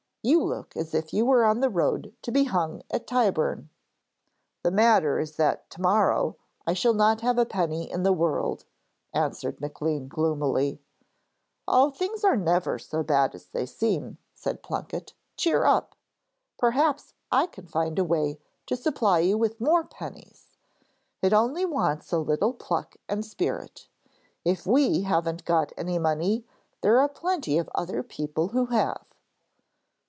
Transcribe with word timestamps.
You 0.23 0.43
look 0.43 0.77
as 0.77 0.93
if 0.93 1.15
you 1.15 1.25
were 1.25 1.43
on 1.43 1.61
the 1.61 1.69
road 1.71 2.13
to 2.21 2.31
be 2.31 2.43
hung 2.43 2.83
at 2.91 3.07
Tyburn.' 3.07 3.69
'The 4.61 4.69
matter 4.69 5.17
is 5.17 5.35
that 5.37 5.67
to 5.71 5.81
morrow 5.81 6.35
I 6.67 6.73
shall 6.73 6.93
not 6.93 7.21
have 7.21 7.39
a 7.39 7.45
penny 7.47 7.89
in 7.91 8.03
the 8.03 8.13
world,' 8.13 8.65
answered 9.15 9.59
Maclean, 9.59 10.07
gloomily. 10.07 10.79
'Oh, 11.67 11.89
things 11.89 12.23
are 12.23 12.37
never 12.37 12.77
so 12.77 13.01
bad 13.01 13.33
as 13.33 13.47
they 13.47 13.65
seem,' 13.65 14.19
said 14.35 14.61
Plunket. 14.61 15.13
'Cheer 15.37 15.65
up. 15.65 15.95
Perhaps 16.59 17.15
I 17.31 17.47
can 17.47 17.65
find 17.65 17.97
a 17.97 18.03
way 18.03 18.37
to 18.67 18.75
supply 18.75 19.17
you 19.21 19.39
with 19.39 19.59
more 19.59 19.85
pennies. 19.85 20.55
It 21.23 21.33
only 21.33 21.65
wants 21.65 22.11
a 22.13 22.19
little 22.19 22.53
pluck 22.53 22.95
and 23.09 23.25
spirit! 23.25 23.87
If 24.45 24.67
we 24.67 25.01
haven't 25.01 25.45
got 25.45 25.73
any 25.75 25.97
money, 25.97 26.45
there 26.81 26.99
are 26.99 27.09
plenty 27.09 27.57
of 27.57 27.71
other 27.73 28.03
people 28.03 28.49
who 28.49 28.67
have.' 28.67 29.03